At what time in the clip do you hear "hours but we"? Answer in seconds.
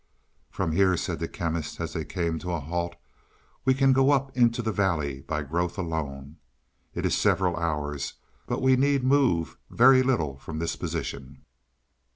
7.55-8.75